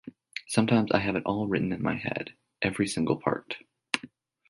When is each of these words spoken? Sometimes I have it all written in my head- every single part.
Sometimes 0.47 0.91
I 0.91 0.97
have 0.97 1.15
it 1.15 1.21
all 1.27 1.45
written 1.47 1.71
in 1.71 1.79
my 1.83 1.93
head- 1.95 2.33
every 2.63 2.87
single 2.87 3.17
part. 3.17 3.57